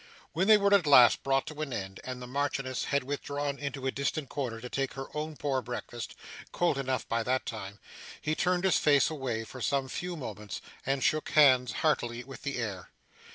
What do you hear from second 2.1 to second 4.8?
the Marchioness had withdrawn into a distant corner to